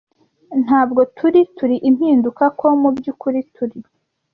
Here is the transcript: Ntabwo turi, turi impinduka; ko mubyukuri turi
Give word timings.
Ntabwo 0.63 1.01
turi, 1.17 1.41
turi 1.57 1.75
impinduka; 1.89 2.43
ko 2.59 2.67
mubyukuri 2.81 3.39
turi 3.55 3.77